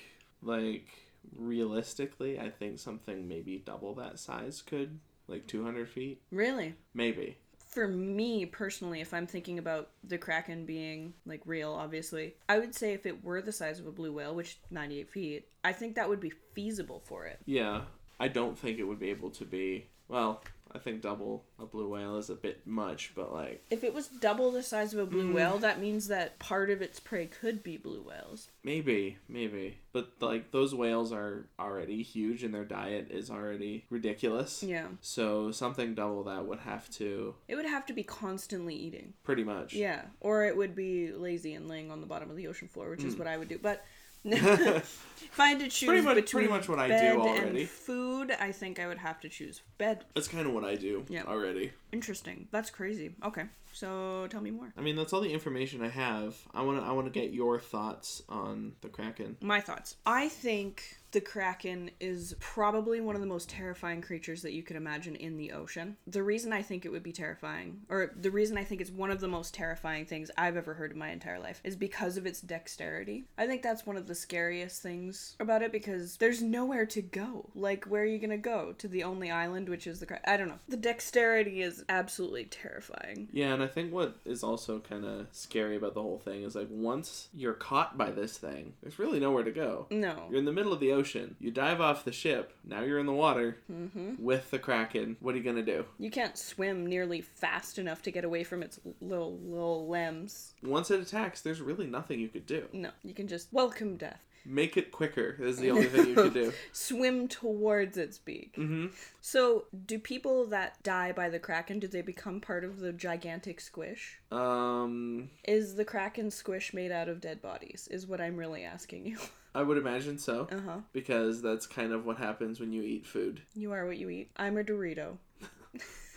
[0.41, 0.88] like,
[1.36, 6.21] realistically, I think something maybe double that size could, like 200 feet.
[6.31, 6.75] Really?
[6.93, 7.38] Maybe.
[7.57, 12.75] For me personally, if I'm thinking about the Kraken being like real, obviously, I would
[12.75, 15.95] say if it were the size of a blue whale, which 98 feet, I think
[15.95, 17.39] that would be feasible for it.
[17.45, 17.81] Yeah,
[18.19, 19.88] I don't think it would be able to be.
[20.07, 20.43] Well,
[20.75, 24.07] I think double a blue whale is a bit much, but like If it was
[24.07, 25.33] double the size of a blue Mm.
[25.33, 28.49] whale, that means that part of its prey could be blue whales.
[28.63, 29.77] maybe, maybe.
[29.91, 34.63] But like those whales are already huge and their diet is already ridiculous.
[34.63, 34.88] Yeah.
[35.01, 39.13] So something double that would have to It would have to be constantly eating.
[39.23, 39.73] pretty much.
[39.73, 40.05] Yeah.
[40.21, 43.03] Or it would be lazy and laying on the bottom of the ocean floor, which
[43.03, 43.19] is Mm.
[43.19, 43.59] what I would do.
[43.59, 43.86] But
[44.25, 47.62] if I had to choose pretty much- between pretty much what I do already.
[47.62, 50.05] and food, I think I would have to choose bed.
[50.15, 51.23] That's kind of what I do Yeah.
[51.23, 51.71] already.
[51.91, 52.47] Interesting.
[52.51, 53.15] That's crazy.
[53.23, 54.73] Okay, so tell me more.
[54.77, 56.36] I mean, that's all the information I have.
[56.53, 59.38] I want to I want to get your thoughts on the Kraken.
[59.41, 59.97] My thoughts.
[60.05, 64.75] I think the Kraken is probably one of the most terrifying creatures that you could
[64.75, 65.95] imagine in the ocean.
[66.07, 69.12] The reason I think it would be terrifying, or the reason I think it's one
[69.12, 72.25] of the most terrifying things I've ever heard in my entire life, is because of
[72.25, 73.25] its dexterity.
[73.38, 77.51] I think that's one of the scariest things about it because there's nowhere to go.
[77.53, 78.73] Like, where are you gonna go?
[78.79, 80.25] To the only island, which is the Kraken?
[80.27, 80.59] I don't know.
[80.67, 83.29] The dexterity is absolutely terrifying.
[83.31, 86.56] Yeah, and I think what is also kind of scary about the whole thing is
[86.56, 89.88] like once you're caught by this thing, there's really nowhere to go.
[89.89, 90.26] No.
[90.30, 91.36] You're in the middle of the ocean.
[91.39, 92.54] You dive off the ship.
[92.63, 94.15] Now you're in the water Mm-hmm.
[94.23, 95.17] with the Kraken.
[95.19, 95.86] What are you gonna do?
[95.99, 100.54] You can't swim nearly fast enough to get away from its little little limbs.
[100.63, 102.67] Once it attacks, there's really nothing you could do.
[102.73, 104.21] No, you can just welcome death.
[104.45, 106.51] Make it quicker is the only thing you could do.
[106.73, 108.53] Swim towards its beak.
[108.56, 108.88] hmm
[109.21, 113.62] So, do people that die by the kraken do they become part of the gigantic
[113.62, 114.19] squish?
[114.32, 117.88] Um, Is the kraken squish made out of dead bodies?
[117.89, 119.17] Is what I'm really asking you.
[119.56, 120.77] I would imagine so Uh huh.
[120.93, 123.41] because that's kind of what happens when you eat food.
[123.56, 124.32] You are what you eat.
[124.36, 125.17] I'm a Dorito.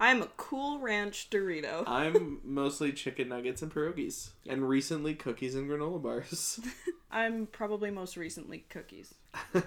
[0.00, 1.84] I'm a Cool Ranch Dorito.
[1.86, 6.60] I'm mostly chicken nuggets and pierogies, and recently cookies and granola bars.
[7.10, 9.14] I'm probably most recently cookies.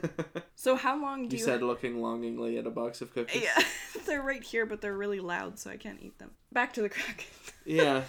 [0.56, 1.46] So, how long do you you?
[1.46, 3.44] said looking longingly at a box of cookies.
[3.44, 3.64] yeah,
[4.06, 6.32] they're right here, but they're really loud, so I can't eat them.
[6.52, 7.26] Back to the kraken.
[7.66, 8.04] Yeah.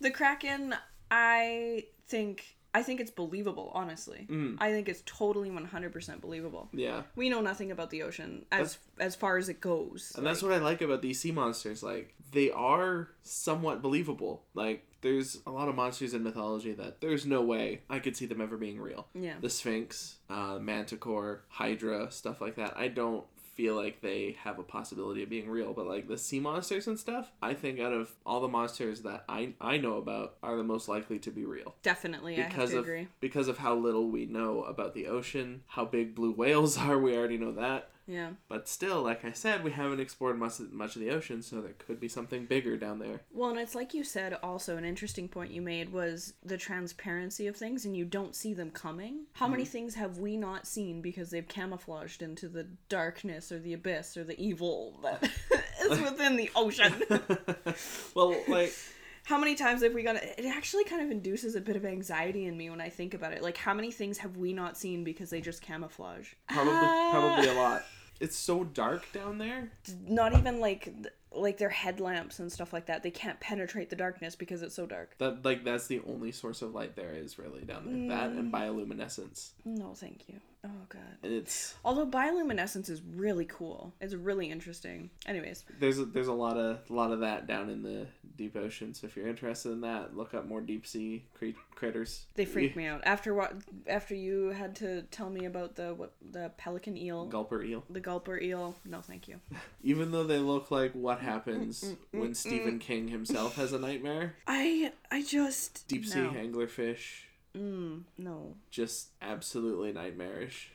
[0.00, 0.74] The Kraken,
[1.10, 4.26] I think I think it's believable, honestly.
[4.30, 4.56] Mm.
[4.60, 6.68] I think it's totally 100% believable.
[6.72, 7.02] Yeah.
[7.16, 10.12] We know nothing about the ocean as as far as it goes.
[10.16, 11.82] And that's what I like about these sea monsters.
[11.82, 14.44] Like, they are somewhat believable.
[14.54, 18.26] Like, there's a lot of monsters in mythology that there's no way I could see
[18.26, 19.06] them ever being real.
[19.14, 19.34] yeah.
[19.40, 22.76] The Sphinx, uh, Manticore, Hydra, stuff like that.
[22.76, 23.24] I don't
[23.60, 25.74] feel like they have a possibility of being real.
[25.74, 29.24] But, like, the sea monsters and stuff, I think out of all the monsters that
[29.28, 31.74] I, I know about are the most likely to be real.
[31.82, 33.08] Definitely, Because of agree.
[33.20, 37.14] because of how little we know about the ocean, how big blue whales are, we
[37.16, 37.90] already know that.
[38.10, 38.30] Yeah.
[38.48, 41.74] But still, like I said, we haven't explored much, much of the ocean, so there
[41.78, 43.20] could be something bigger down there.
[43.32, 47.46] Well, and it's like you said also an interesting point you made was the transparency
[47.46, 49.26] of things and you don't see them coming.
[49.34, 49.70] How many Mm-hmm.
[49.72, 54.24] things have we not seen because they've camouflaged into the darkness or the abyss or
[54.24, 55.22] the evil that
[55.82, 56.94] is within the ocean?
[58.14, 58.74] well, like,
[59.24, 60.16] How many times have we gone?
[60.16, 63.32] It actually kind of induces a bit of anxiety in me when I think about
[63.32, 63.42] it.
[63.42, 66.32] Like, how many things have we not seen because they just camouflage?
[66.48, 67.10] probably Ah.
[67.12, 67.82] probably a lot.
[68.20, 69.70] It's so dark down there.
[70.06, 70.92] Not even like
[71.32, 73.02] like their headlamps and stuff like that.
[73.02, 75.16] They can't penetrate the darkness because it's so dark.
[75.18, 78.16] That like that's the only source of light there is really down there.
[78.16, 78.38] That Mm.
[78.38, 80.40] and bioluminescence, No, thank you.
[80.62, 81.00] Oh god.
[81.22, 83.94] and it's Although bioluminescence is really cool.
[84.00, 85.08] It's really interesting.
[85.26, 88.56] Anyways, there's a, there's a lot of a lot of that down in the deep
[88.56, 88.92] ocean.
[88.92, 92.26] So if you're interested in that, look up more deep sea cre- critters.
[92.34, 93.00] they freak me out.
[93.04, 93.54] After what?
[93.86, 97.82] After you had to tell me about the what the pelican eel, Gulper eel.
[97.88, 98.74] the gulper eel.
[98.84, 99.40] No, thank you.
[99.82, 103.72] Even though they look like what happens mm, mm, mm, when Stephen King himself has
[103.72, 104.34] a nightmare.
[104.46, 106.30] I I just Deep sea no.
[106.32, 107.22] anglerfish,
[107.56, 108.54] Mm, no.
[108.70, 110.70] just absolutely nightmarish.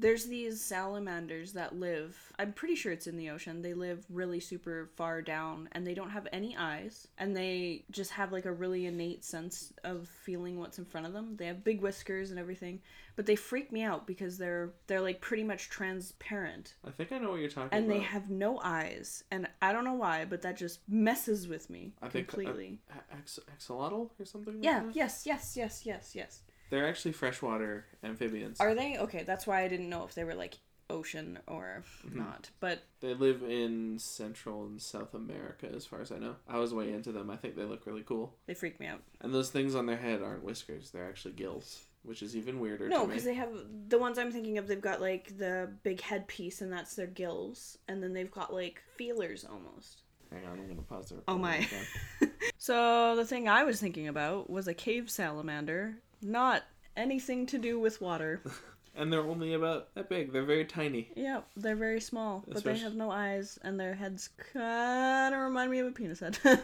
[0.00, 3.62] There's these salamanders that live, I'm pretty sure it's in the ocean.
[3.62, 8.12] They live really super far down and they don't have any eyes and they just
[8.12, 11.36] have like a really innate sense of feeling what's in front of them.
[11.36, 12.80] They have big whiskers and everything,
[13.16, 17.18] but they freak me out because they're they're like pretty much transparent I think I
[17.18, 17.94] know what you're talking and about.
[17.96, 21.68] And they have no eyes and I don't know why, but that just messes with
[21.70, 22.78] me I think uh, completely.
[23.12, 24.54] Ax- axolotl or something.
[24.54, 24.94] Like yeah, that?
[24.94, 26.42] yes, yes, yes, yes, yes.
[26.70, 28.60] They're actually freshwater amphibians.
[28.60, 28.98] Are they?
[28.98, 30.58] Okay, that's why I didn't know if they were like
[30.90, 32.18] ocean or Mm-hmm.
[32.18, 32.50] not.
[32.60, 36.36] But They live in Central and South America, as far as I know.
[36.48, 37.28] I was way into them.
[37.30, 38.34] I think they look really cool.
[38.46, 39.02] they freak me out.
[39.20, 42.88] And those things on their head aren't whiskers; they're actually gills, which is even weirder
[42.88, 43.50] No, because they have
[43.88, 44.66] the ones I'm thinking of.
[44.66, 48.82] They've got like the big headpiece, and that's their gills, and then they've got like
[48.96, 50.02] feelers almost.
[50.32, 51.18] Hang on, I'm gonna pause there.
[51.28, 51.66] Oh my.
[52.60, 56.64] So the thing I was thinking about was a cave salamander, not
[56.96, 58.42] anything to do with water.
[58.96, 60.32] And they're only about that big.
[60.32, 61.12] They're very tiny.
[61.14, 65.70] yeah, they're very small, but they have no eyes, and their heads kind of remind
[65.70, 66.36] me of a penis head.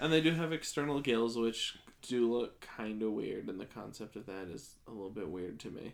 [0.00, 4.16] And they do have external gills, which do look kind of weird, and the concept
[4.16, 5.92] of that is a little bit weird to me.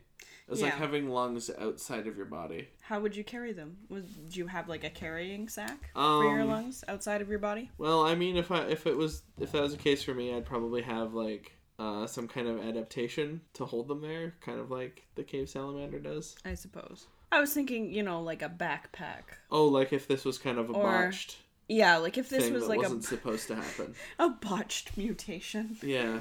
[0.49, 2.69] It's like having lungs outside of your body.
[2.83, 3.77] How would you carry them?
[3.89, 7.71] Would you have like a carrying sack for your Um, lungs outside of your body?
[7.77, 10.33] Well, I mean, if I if it was if that was the case for me,
[10.33, 14.71] I'd probably have like uh, some kind of adaptation to hold them there, kind of
[14.71, 16.37] like the cave salamander does.
[16.45, 17.07] I suppose.
[17.33, 19.23] I was thinking, you know, like a backpack.
[19.51, 22.53] Oh, like if this was kind of a Or botched Yeah, like if this thing
[22.53, 23.95] was that like wasn't supposed to happen.
[24.19, 25.79] a, a botched mutation.
[25.83, 26.21] Yeah.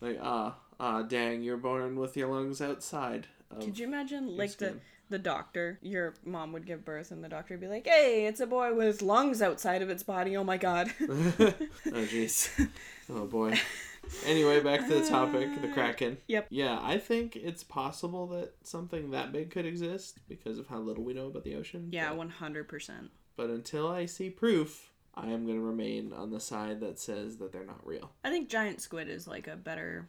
[0.00, 3.26] Like, ah, ah, dang, you're born with your lungs outside.
[3.50, 4.76] Of Could you imagine, like the
[5.08, 8.40] the doctor, your mom would give birth, and the doctor would be like, "Hey, it's
[8.40, 10.36] a boy with lungs outside of its body.
[10.36, 11.06] Oh my god." oh,
[11.86, 12.68] jeez.
[13.10, 13.58] Oh, boy.
[14.26, 16.18] Anyway, back to the topic the uh, Kraken.
[16.26, 16.46] Yep.
[16.50, 21.04] Yeah, I think it's possible that something that big could exist because of how little
[21.04, 21.88] we know about the ocean.
[21.92, 23.10] yeah, one hundred percent.
[23.36, 27.36] but until I see proof, I am going to remain on the side that says
[27.38, 28.12] that they're not real.
[28.24, 30.08] I think giant squid is like a better.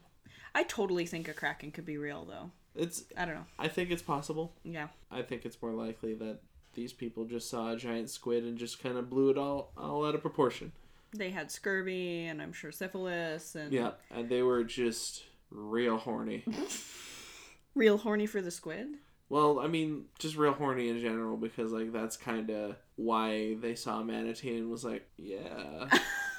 [0.56, 2.52] I totally think a kraken could be real though.
[2.76, 3.04] It's.
[3.18, 3.46] I don't know.
[3.60, 4.54] I think it's possible.
[4.64, 4.88] Yeah.
[5.12, 6.40] I think it's more likely that
[6.74, 10.06] these people just saw a giant squid and just kind of blew it all all
[10.06, 10.72] out of proportion.
[11.16, 16.44] They had scurvy and I'm sure syphilis and Yeah, and they were just real horny.
[17.76, 18.88] real horny for the squid.
[19.30, 23.74] Well, I mean, just real horny in general because like that's kind of why they
[23.76, 25.88] saw a manatee and was like, yeah,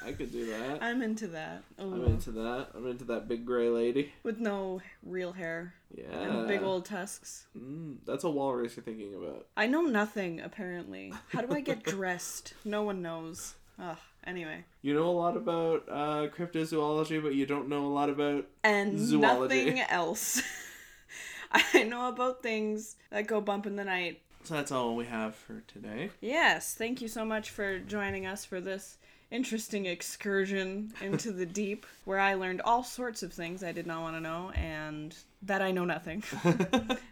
[0.04, 0.80] I could do that.
[0.82, 1.62] I'm into that.
[1.78, 2.68] I'm into that.
[2.74, 4.12] I'm into that big gray lady.
[4.22, 6.04] With no real hair Yeah.
[6.20, 7.46] and big old tusks.
[7.58, 9.46] Mm, that's a walrus you're thinking about.
[9.56, 11.12] I know nothing apparently.
[11.30, 12.54] How do I get dressed?
[12.64, 13.54] No one knows.
[13.80, 13.96] Ugh.
[14.26, 14.64] Anyway.
[14.82, 18.46] You know a lot about uh, cryptozoology, but you don't know a lot about.
[18.62, 19.64] And Zoology.
[19.66, 20.42] nothing else.
[21.52, 24.20] I know about things that go bump in the night.
[24.44, 26.10] So that's all we have for today.
[26.20, 28.98] Yes, thank you so much for joining us for this
[29.30, 34.02] interesting excursion into the deep where I learned all sorts of things I did not
[34.02, 36.22] want to know and that I know nothing,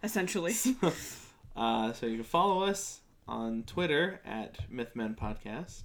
[0.03, 0.55] essentially.
[1.57, 5.83] Uh, so you can follow us on Twitter at MythMen Podcast,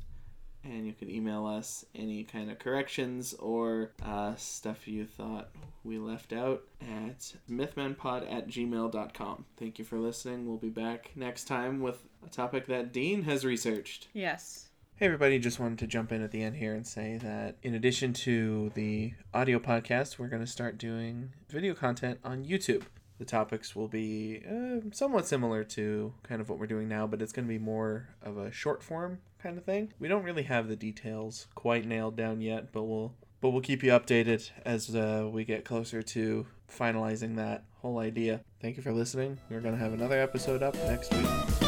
[0.70, 5.50] and you can email us any kind of corrections or uh, stuff you thought
[5.84, 9.46] we left out at mythmanpod at gmail.com.
[9.58, 10.48] Thank you for listening.
[10.48, 14.08] We'll be back next time with a topic that Dean has researched.
[14.14, 14.70] Yes.
[14.98, 17.76] Hey, everybody, just wanted to jump in at the end here and say that in
[17.76, 22.84] addition to the audio podcast, we're going to start doing video content on YouTube.
[23.20, 27.22] The topics will be uh, somewhat similar to kind of what we're doing now, but
[27.22, 29.94] it's going to be more of a short form kind of thing.
[29.98, 33.82] We don't really have the details quite nailed down yet, but we'll but we'll keep
[33.82, 38.42] you updated as uh, we get closer to finalizing that whole idea.
[38.62, 39.38] Thank you for listening.
[39.50, 41.67] We're going to have another episode up next week.